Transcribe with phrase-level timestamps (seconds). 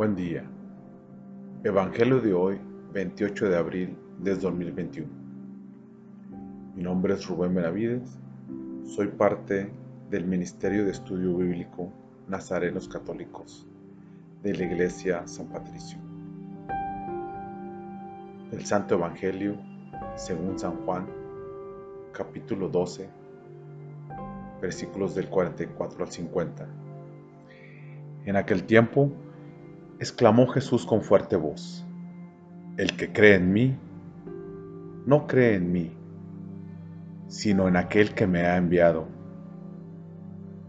[0.00, 0.42] Buen día.
[1.62, 2.58] Evangelio de hoy,
[2.94, 5.06] 28 de abril de 2021.
[6.74, 8.18] Mi nombre es Rubén Benavides.
[8.82, 9.70] Soy parte
[10.08, 11.92] del Ministerio de Estudio Bíblico
[12.28, 13.66] Nazarenos Católicos
[14.42, 15.98] de la Iglesia San Patricio.
[18.52, 19.58] El Santo Evangelio
[20.16, 21.08] según San Juan,
[22.12, 23.06] capítulo 12,
[24.62, 26.66] versículos del 44 al 50.
[28.24, 29.12] En aquel tiempo,
[30.00, 31.86] exclamó Jesús con fuerte voz,
[32.78, 33.76] El que cree en mí,
[35.04, 35.92] no cree en mí,
[37.28, 39.08] sino en aquel que me ha enviado.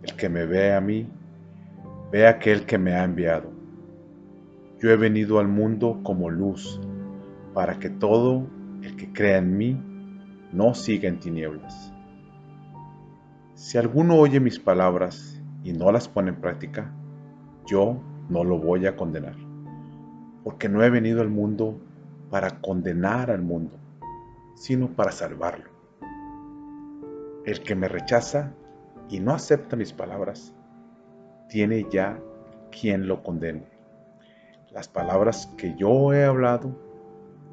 [0.04, 1.08] El que me ve a mí,
[2.12, 3.50] ve a aquel que me ha enviado.
[4.80, 6.82] Yo he venido al mundo como luz,
[7.54, 8.48] para que todo
[8.82, 9.82] el que crea en mí
[10.52, 11.94] no siga en tinieblas.
[13.54, 16.92] Si alguno oye mis palabras y no las pone en práctica,
[17.66, 18.02] yo
[18.32, 19.36] no lo voy a condenar,
[20.44, 21.78] porque no he venido al mundo
[22.30, 23.78] para condenar al mundo,
[24.56, 25.70] sino para salvarlo.
[27.46, 28.54] El que me rechaza
[29.10, 30.56] y no acepta mis palabras,
[31.50, 32.18] tiene ya
[32.72, 33.66] quien lo condene.
[34.72, 36.72] Las palabras que yo he hablado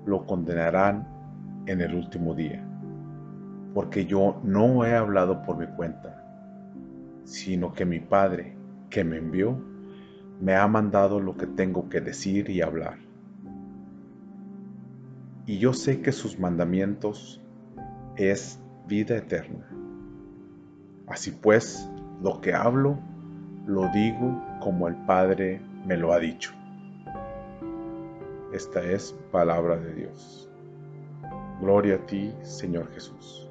[0.07, 1.09] lo condenarán
[1.67, 2.65] en el último día,
[3.75, 6.25] porque yo no he hablado por mi cuenta,
[7.25, 8.57] sino que mi Padre,
[8.91, 9.61] que me envió,
[10.41, 12.99] me ha mandado lo que tengo que decir y hablar.
[15.47, 17.43] Y yo sé que sus mandamientos
[18.17, 19.67] es vida eterna.
[21.07, 21.91] Así pues,
[22.23, 22.99] lo que hablo,
[23.67, 26.53] lo digo como el Padre me lo ha dicho.
[28.53, 30.51] Esta es palabra de Dios.
[31.61, 33.49] Gloria a ti, Señor Jesús.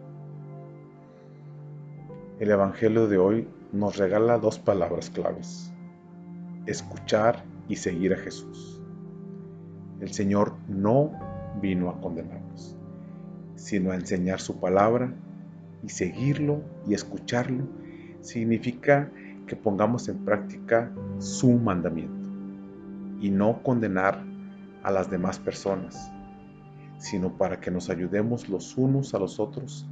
[2.39, 5.73] El Evangelio de hoy nos regala dos palabras claves
[6.67, 8.81] escuchar y seguir a Jesús.
[9.99, 11.11] El Señor no
[11.61, 12.75] vino a condenarnos,
[13.55, 15.13] sino a enseñar su palabra
[15.83, 17.63] y seguirlo y escucharlo
[18.21, 19.09] significa
[19.47, 22.29] que pongamos en práctica su mandamiento
[23.21, 24.23] y no condenar
[24.83, 26.11] a las demás personas,
[26.97, 29.87] sino para que nos ayudemos los unos a los otros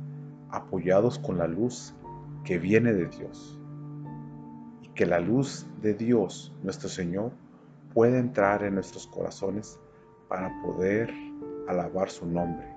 [0.49, 1.95] apoyados con la luz
[2.43, 3.59] que viene de Dios
[4.95, 7.33] que la luz de Dios, nuestro Señor,
[7.93, 9.77] pueda entrar en nuestros corazones
[10.29, 11.13] para poder
[11.67, 12.73] alabar su nombre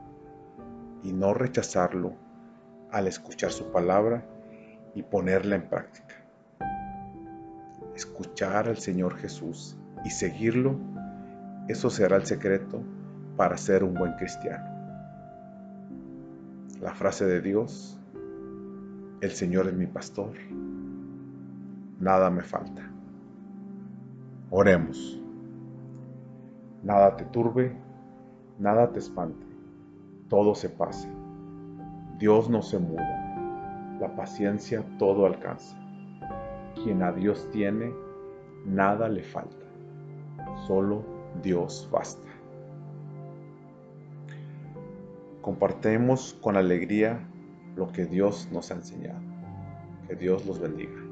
[1.04, 2.12] y no rechazarlo
[2.90, 4.24] al escuchar su palabra
[4.94, 6.16] y ponerla en práctica.
[7.94, 10.76] Escuchar al Señor Jesús y seguirlo,
[11.68, 12.82] eso será el secreto
[13.36, 14.66] para ser un buen cristiano.
[16.80, 18.00] La frase de Dios,
[19.20, 20.32] el Señor es mi pastor
[21.98, 22.82] nada me falta.
[24.50, 25.20] Oremos.
[26.82, 27.72] Nada te turbe,
[28.58, 29.44] nada te espante,
[30.28, 31.08] todo se pasa.
[32.18, 35.76] Dios no se muda, la paciencia todo alcanza.
[36.76, 37.92] Quien a Dios tiene,
[38.64, 39.66] nada le falta,
[40.66, 41.02] solo
[41.42, 42.28] Dios basta.
[45.42, 47.20] Compartemos con alegría
[47.74, 49.20] lo que Dios nos ha enseñado.
[50.06, 51.07] Que Dios los bendiga.